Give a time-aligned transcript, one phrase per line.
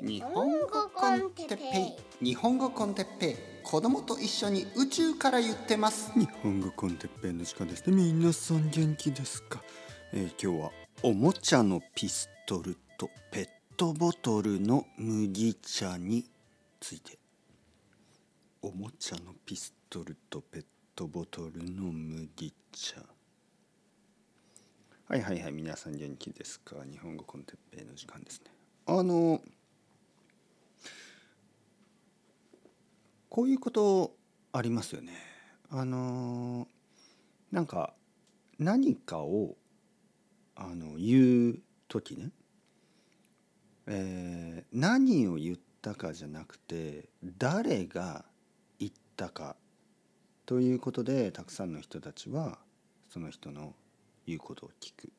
[0.00, 2.24] 日本語コンテッペイ。
[2.24, 3.36] 日本語コンテッペイ。
[3.64, 6.12] 子供と一緒に宇宙から言ってます。
[6.12, 7.96] 日本語コンテッペイの時間ですね。
[7.96, 9.60] 皆さん元気ですか、
[10.12, 10.70] えー、今日は
[11.02, 16.24] おもちゃのピストルとペットボトルの麦茶に
[16.78, 17.18] ついて。
[18.62, 23.02] おもちゃのピストルとペットボトルの麦茶。
[25.08, 26.76] はいはいはい皆さん元気ですか？
[26.88, 28.52] 日本語コンテッペイの時間ですね。
[28.86, 29.40] あの
[33.28, 34.14] こういうこと
[34.52, 35.12] ありますよね。
[35.70, 36.66] あの
[37.52, 37.92] なんか
[38.58, 39.56] 何かを
[40.56, 42.30] あの言う時ね、
[43.86, 48.24] えー、何を言ったかじゃなくて誰が
[48.78, 49.56] 言ったか
[50.46, 52.58] ということでたくさんの人たちは
[53.12, 53.74] その人の
[54.26, 55.12] 言うことを聞く。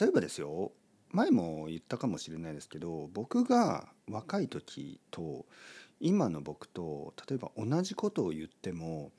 [0.00, 0.72] 例えばですよ
[1.10, 5.46] 前も言ったかもしれないですけど僕が若い時と
[6.00, 9.10] 今の僕と例えば同じことを言っても、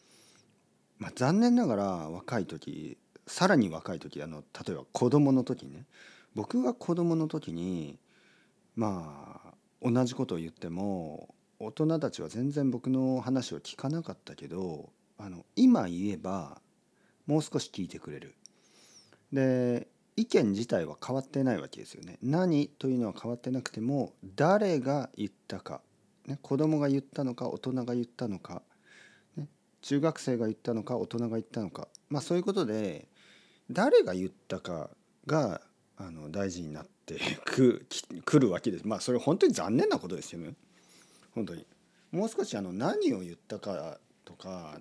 [0.97, 5.85] まあ、残念ながら若い時さらに若い時あの例えば子供の時ね
[6.35, 7.99] 僕が子供の時に
[8.75, 16.61] まあ同じことを言っても大人たちは全然僕の話を聞かなかったけどあの今言えば
[17.27, 18.35] もう少し聞いてくれる。
[19.31, 22.17] で意見自体は変わってないわけですよね。
[22.21, 25.81] 何というのは変わってなくても誰が言ったか
[26.29, 28.61] ね、子供が言ったのか大人が言ったのか、
[29.35, 29.47] ね、
[29.81, 33.07] 中学生が言ったのか大人が言ったのか、まあ、そういうことで
[33.71, 34.91] 誰が言ったか
[35.25, 35.61] が
[35.97, 37.85] あの大事になってく
[38.23, 38.87] くるわけです。
[38.87, 40.55] まあそれ本当に残念なことですよね。
[41.31, 41.65] 本当に
[42.11, 44.79] もう少しあの何を言ったかとか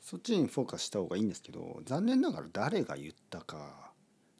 [0.00, 3.92] そっちにフォーカスした方がいいんですけど残念ながら誰が言ったか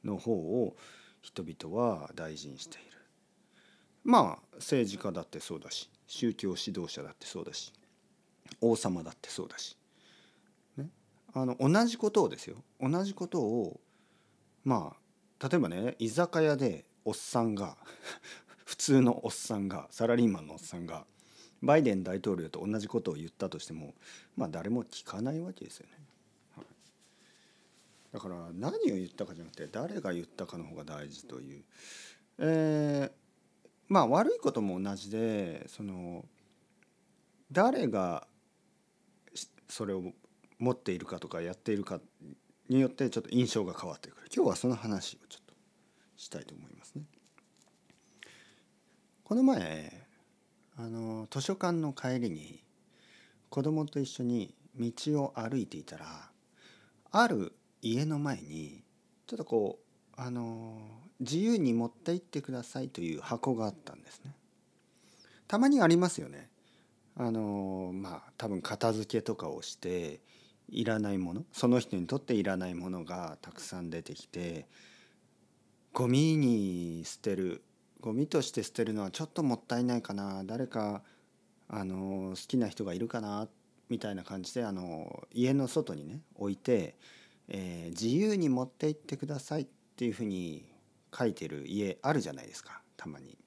[0.03, 0.75] の方を
[1.21, 2.97] 人々は大事にしている。
[4.03, 7.73] まあ政治家だってそうだし宗教指導者だってそうだし
[8.61, 9.77] 王様だってそうだし、
[10.77, 10.89] ね、
[11.33, 13.79] あの同じことをですよ同じことを
[14.63, 14.95] ま
[15.39, 17.77] あ例えばね居酒屋でおっさんが
[18.65, 21.05] 普通のおっさんがサラリーマンのおっさんが
[21.61, 23.93] バイデン大統領と同じことを言ったとしても
[24.35, 25.93] まあ誰も聞かないわけですよね。
[28.11, 31.63] だから何を言ったかじゃなくて誰が言ったかの方が大事という。
[32.37, 33.24] えー
[33.87, 36.25] まあ悪いことも同じでその
[37.51, 38.27] 誰が
[39.69, 40.03] それを
[40.59, 41.99] 持っているかとかやっているか
[42.69, 45.53] によってちょっと印象が変わってくる今日はその話をちょっと
[46.17, 47.03] したいと思いますね。
[49.23, 50.05] この前
[50.77, 52.63] あの図書館の帰りに
[53.49, 54.91] 子供と一緒に道
[55.23, 56.29] を歩いていたら
[57.11, 58.83] ある家の前に
[59.25, 59.84] ちょっとこう
[60.17, 60.77] あの
[61.19, 64.35] 自由に持って行ってくださいという箱があったんですね。
[65.47, 66.49] たまにありますよね。
[67.17, 70.19] あのまあ多分片付けとかをして
[70.69, 74.67] いらないものその人にとっていらないものがたくさん出てきて
[75.93, 77.63] ゴミに捨てる
[78.01, 81.03] ゴミとして捨てるのはちょっともったいないかな誰か
[81.69, 83.47] あの好きな人がいるかな
[83.89, 86.95] みたいな感じであの家の外にね置いて、
[87.47, 90.65] えー、自由に持って行ってくださいっていうふうに
[91.17, 93.37] 書いてる家あるじゃないですかたまに。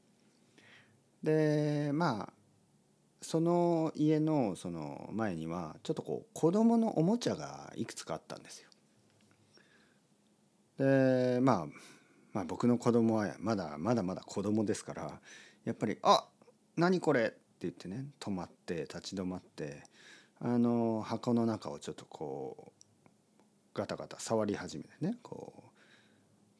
[1.23, 2.33] でまあ
[3.21, 8.71] その家のその前にはちょっとこう子供のおもちゃがいくつかあったんですよ。
[10.79, 11.67] でまあ
[12.33, 15.21] まあ僕の子供はまだまだまだ子供ですから
[15.65, 16.27] やっぱり「あ
[16.77, 19.83] 何これ!」って言ってね止まって立ち止まって
[20.39, 22.81] あの箱の中をちょっとこう
[23.75, 25.68] ガタガタ触り始めてねこう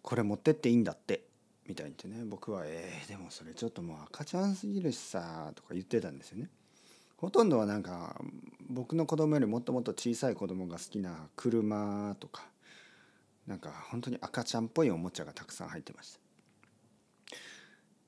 [0.03, 1.29] これ持ってっていいんだって。
[1.69, 2.25] みたいに言ってね。
[2.25, 6.51] 僕は「えー、でもそれちょっともう赤ちゃんすぎるしさ」とか言ってたんですよね。
[7.19, 8.19] ほとんどはなんか
[8.71, 12.49] 僕の子供よりもっともっと小さい子供が好きな車とか
[13.47, 16.21] なんか本当に赤ちゃんっぽいおもちゃがたくさん入ってました。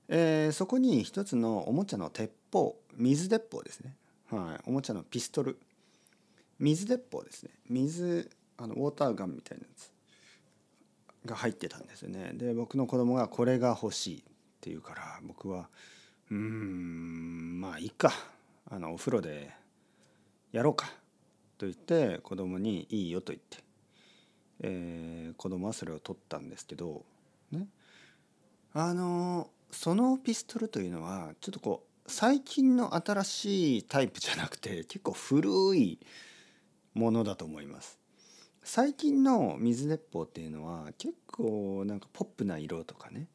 [0.09, 3.97] えー、そこに一つのおもちゃの鉄砲水鉄砲ですね、
[4.31, 5.59] はい、おもちゃのピストル。
[6.59, 7.51] 水鉄砲ですね。
[7.69, 9.91] 水あのウォーターガンみたいなやつ。
[11.27, 12.33] が入ってたんですよね。
[12.35, 14.23] で僕の子供がこれが欲しいっ
[14.61, 15.69] て言うから僕は
[16.31, 18.13] うーんまあいいか。
[18.73, 19.51] あのお風呂で
[20.53, 20.87] やろうか
[21.59, 23.59] と言って子供にいいよと言って、
[24.61, 27.05] えー、子供はそれを取ったんですけど
[27.51, 27.67] ね。
[28.73, 35.99] あのそのピストルというのはちょっとこう最近の新しいタイプじゃなくて結構古い
[36.95, 38.00] ものだと思います。
[38.63, 43.29] 最近の水鉄砲っていうのは結構なんかポップな色とかね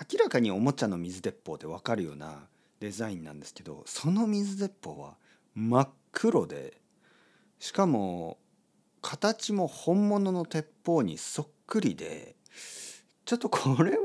[0.00, 2.46] 明らかにおもちゃの水鉄砲で分かるような
[2.80, 5.16] デザインなんですけどその水鉄砲は
[5.54, 6.80] 真っ黒で
[7.58, 8.38] しかも
[9.02, 12.34] 形も本物の鉄砲にそっくりで
[13.24, 13.98] ちょっとこれは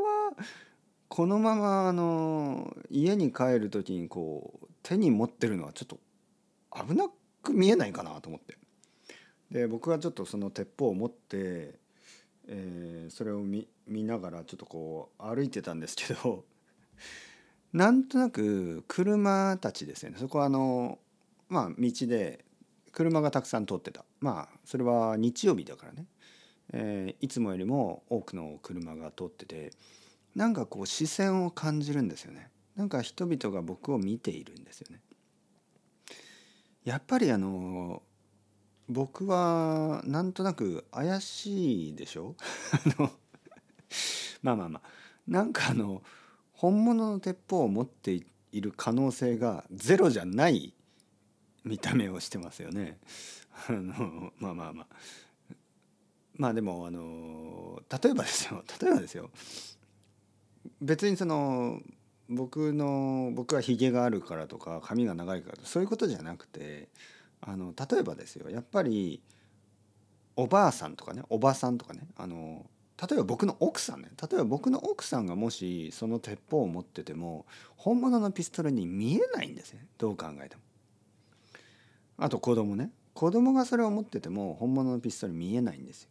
[1.08, 5.98] このままあの家に帰る時にこう手に持ってるのはちょっと
[6.86, 7.08] 危な
[7.42, 8.58] く見えないかなと思って。
[9.52, 11.80] で僕はちょっとその鉄砲を持って
[12.48, 16.46] えー、それを見見ながらちょっとこう歩いてたんですけど
[17.74, 20.18] なんとなく車たちですよね。
[20.18, 21.00] そこはあの
[21.50, 22.46] まあ道で
[22.92, 24.06] 車がたくさん通ってた。
[24.20, 26.08] まあそれは日曜日だからね、
[26.72, 29.72] えー、いつもよりも多くの車が通ってて
[30.34, 32.50] なんかこう視線を感じるんですよね。
[32.76, 35.02] なんか人々が僕を見ているんですよね。
[36.86, 38.02] やっぱりあの
[38.90, 42.36] 僕はなんとなく怪しいでしょ？
[42.98, 43.12] あの
[44.42, 44.90] まあまあまあ。
[45.28, 46.02] なんかあの
[46.54, 48.14] 本物の鉄砲を持って
[48.52, 50.74] いる可能性がゼロじゃない
[51.66, 52.98] 見た目をしてますよね。
[53.68, 54.88] あのまあまあまあ。
[56.36, 58.64] まあでもあの例えばですよ。
[58.82, 59.30] 例えばですよ。
[60.82, 61.82] 別にその
[62.30, 66.90] 僕の僕はひげがあるからとか髪が長いからそういうことじゃなくて
[67.42, 69.22] あの例えばですよやっぱり
[70.36, 72.66] おばあさんとかねおばさんとかねあの
[73.00, 77.46] 例えば僕の奥さんね例えば僕の奥さんがもしその鉄砲を持ってても
[77.76, 80.62] 本物のピストルに見えないんですねどう考えても。
[82.20, 86.10] あと子供ね子供がそれを持ってても本物のピストル見えないんですよ。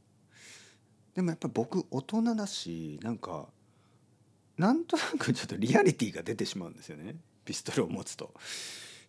[1.15, 3.47] でもやっぱ僕大人だしなんか
[4.59, 8.33] なんとなくちょっとリアリティが出てしまうんですよねピストルを持つと。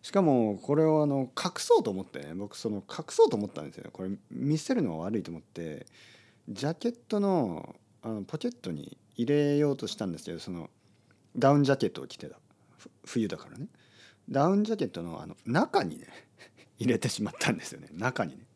[0.02, 3.90] しかもこれをあの隠そうと思ってね僕その隠そうと思ったんですよ。
[3.92, 5.86] これ見せるのは悪いと思って
[6.48, 10.70] ジャケットのあのポケットに入れようとしたんですけどその
[11.36, 12.38] ダウンジャケットを着てた。
[13.04, 13.66] 冬だからね。
[14.30, 16.06] ダウンジャケットのあの中にね
[16.78, 17.88] 入れてしまったんですよね。
[17.92, 18.46] 中にね。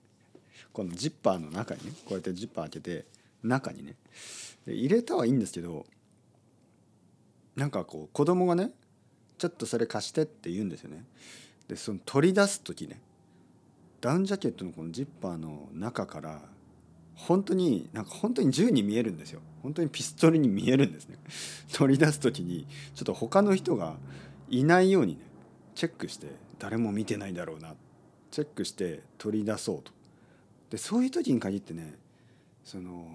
[0.73, 1.93] このジッパーの中にね。
[2.05, 3.07] こうやってジッパー開けて
[3.43, 3.97] 中にね。
[4.67, 5.87] 入れたはいいんですけど
[7.57, 8.71] なんかこう子供がね
[9.43, 11.05] ちょっとそれ貸してって言うんですよね。
[11.67, 13.01] でその取り出す時ね
[14.01, 16.43] ダウンジャケットのこのジッパーの中から
[17.17, 19.41] 本当になんか本当に銃に見えるんですよ。
[19.65, 21.17] 本当にピストルに見えるんですね。
[21.73, 23.97] 取り出す時にちょっと他の人が
[24.49, 25.25] いないようにね
[25.75, 26.29] チェックして
[26.61, 27.75] 誰も見てないだろうな
[28.31, 29.91] チェックして取り出そうと。
[30.71, 31.97] でそういう時に限ってね
[32.65, 33.07] その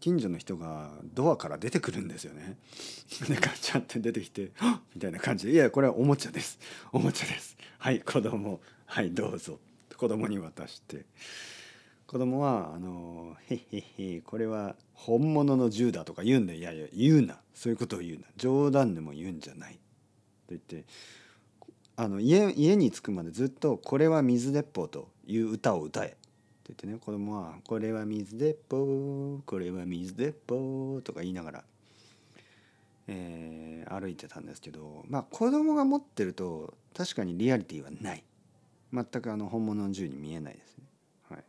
[0.00, 2.56] 近所の人がドアから出てくるんですよね。
[3.28, 4.52] でガチャって出てきて
[4.94, 6.58] 「みたいな感じで「いやこれはおもちゃです。
[6.92, 7.56] おもちゃです。
[7.78, 8.60] はい子供。
[8.86, 9.58] はいどうぞ」
[9.96, 11.06] 子供に渡して。
[12.06, 17.40] 子供はあの「へへへこれは本物の銃だ」とか言うんで「いやいや言うな。
[17.54, 18.26] そういうことを言うな。
[18.36, 19.74] 冗談でも言うんじゃない」
[20.46, 20.84] と言って
[21.96, 26.16] あの家家に着くまでずっと「これは水鉄砲」という歌を歌え。
[26.72, 31.64] って言ってね子供は「これは水鉄砲これは水鉄砲」とか言いながら、
[33.06, 38.24] えー、歩いてたんですけどまあ子供が持ってると確かにリアリティはない
[38.92, 40.84] 全くあの本物の銃に見えないですね。
[41.28, 41.44] はい、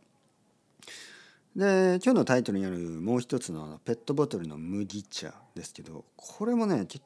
[1.55, 7.03] で今日のタイトルにあるもう一つのペットボトルの麦茶ですけどこれもね結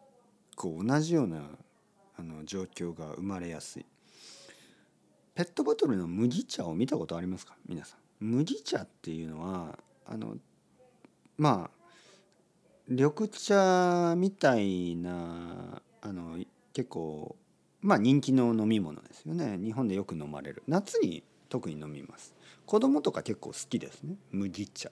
[0.57, 1.43] 構同じような
[2.17, 3.85] あの状況が生まれやすい。
[5.33, 7.55] ペットボトルの麦茶を見たことありますか？
[7.65, 10.37] 皆さん麦茶っていうのはあの
[11.37, 11.81] まあ
[12.87, 16.37] 緑茶みたいなあの
[16.73, 17.35] 結構
[17.81, 19.57] まあ人気の飲み物ですよね。
[19.57, 20.61] 日本でよく飲まれる。
[20.67, 22.35] 夏に特に飲みます。
[22.67, 24.15] 子供とか結構好きですね。
[24.31, 24.91] 麦茶。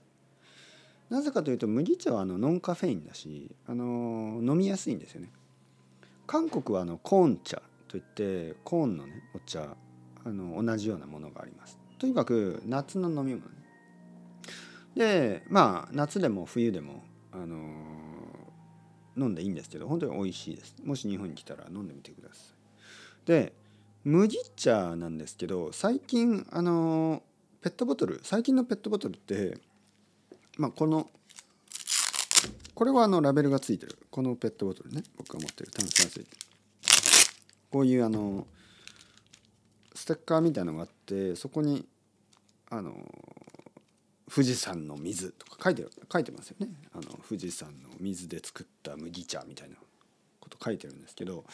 [1.10, 5.32] なぜかというと麦茶はあのノンカフェインだしあの飲みやすいんですよね。
[6.26, 9.76] 韓国はあのコーン茶といってコーンのねお茶
[10.24, 11.80] あの同じようなものがあります。
[12.00, 13.50] とにかく夏の飲み物。
[14.96, 20.76] でまあ夏でも冬でもあのー、飲んでいいんですけど本当に美味しいです。
[20.84, 23.28] もし日本に来たら飲んでみてください。
[23.28, 23.54] で
[24.06, 27.22] 麦茶なんですけど最近あのー、
[27.62, 29.58] ペットボトル最近のペットボトルって
[30.58, 31.10] まあこの
[32.74, 33.98] これはあのラベルがついてる。
[34.10, 35.72] このペットボトルね僕が持ってる。
[35.72, 36.26] 炭酸水。
[37.70, 38.46] こういうあのー
[39.94, 41.86] ステッカーみたいのがあってそこに
[42.70, 42.94] あの
[44.30, 46.70] 富士山の水とか書いて書いてますよね。
[46.94, 49.76] あの富士山の水で作った麦茶みたいな
[50.40, 51.46] こと書いてるんですけど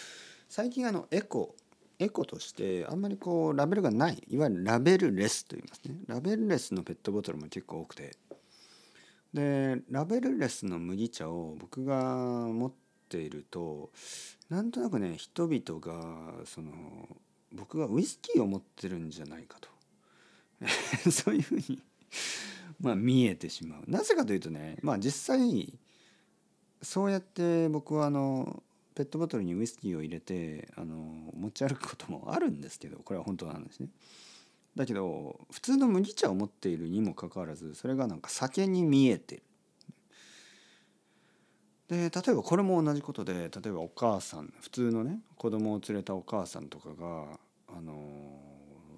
[0.49, 1.55] 最近あのエコ
[1.99, 5.95] エコとしてあんまりこうラベルがないいわゆるラベルレスと言いますね。
[6.07, 8.17] ラベルレスのペットボトルも結構多くて。
[9.33, 12.71] でラベルレスの麦茶を僕が持っ
[13.09, 13.91] ていると
[14.49, 16.71] なんとなくね人々がその
[17.55, 19.69] 僕がウイスキーを持ってるんじゃないかと
[21.11, 21.81] そういうふうに
[22.79, 25.73] まあ見えてしまうなぜかというとねまあ実際
[26.81, 30.95] そうやって僕はあのペットボトルにウイスキーを入れてあの
[31.35, 33.89] 持ち歩くこともあるんですけどこれは本当なんですね。
[34.75, 39.43] だけど普通の麦茶を持っているにもかかわらずそれがなんか酒に見えてる。
[41.87, 47.37] で例えばこれも同じことで例えばお母さん普通のね子供を連れたお母さんとかが
[47.77, 47.93] あの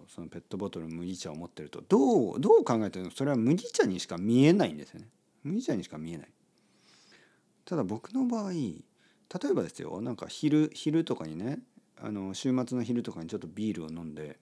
[0.08, 5.10] そのペットボトル麦茶を持ってるとどうどう考えてもそれは麦茶にしか見えないんですよね。
[5.44, 6.28] 麦茶にしか見えない。
[7.66, 11.60] ただ僕の場合例えばですよなんか昼昼とかにね
[12.02, 14.38] あの週末の昼とかにちょっとビールを飲んで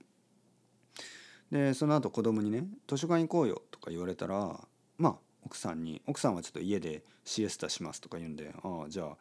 [1.51, 4.59] でその後子供にね「図書館行こうよ」とか言われたら
[4.97, 9.17] まあ奥さんに奥さんはちょっと家でシエスタしますとか言うんでああじゃあ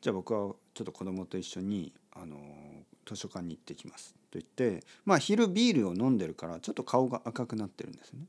[0.00, 2.38] じゃあ僕はちょっと子供と一緒にあの
[3.06, 8.24] 図書館に行ってきますと言ってまあ昼ビールを飲んでるからちょっと顔が赤くなってるんですね。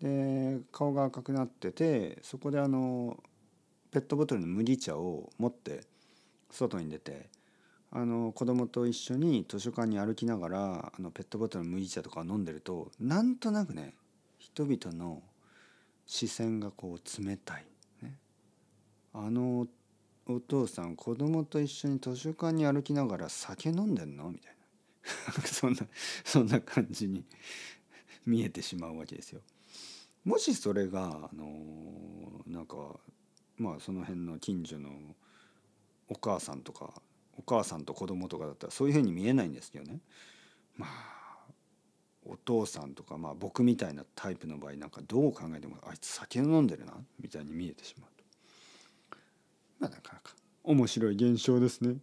[0.00, 3.22] で顔が赤くなっててそこであの
[3.90, 5.80] ペットボトルの麦茶を持って
[6.50, 7.28] 外に出て
[7.90, 13.94] あの子供と一緒に図書館に歩きながらあのペットボトルの麦茶とか飲んでるとなんとなくね
[14.38, 15.22] 人々の
[16.06, 17.66] 視線がこう冷たい、
[18.02, 18.16] ね、
[19.12, 19.66] あの
[20.26, 24.30] お父さん子供と一緒に図書館に歩きながら酒飲んでんの？
[24.30, 24.61] みたいな。
[25.44, 25.78] そんな
[26.24, 27.24] そんな感じに
[28.24, 29.40] 見えてしまうわけですよ。
[30.24, 32.76] もしそれがあのなんか
[33.56, 34.90] まあその辺の近所の
[36.08, 37.02] お母さんとか
[37.36, 40.00] お母さんと子供とかだったらそういうふうに見えないんですけどね。
[40.76, 41.22] まあ
[42.24, 48.24] お父さんとか、まあ、僕みたいなタイプの場合なんかどう考えてもあいつ酒飲んでるなみたいに見えてしまうと。
[49.80, 50.34] まあなかなか。
[50.62, 51.96] 面白い現象ですね。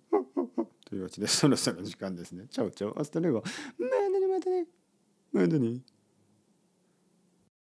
[0.90, 2.48] というわけでそろそろ時間ですね。
[2.50, 3.44] Chao chao hasta luego
[3.78, 4.28] またね。
[4.28, 4.68] またね
[5.32, 5.99] またね。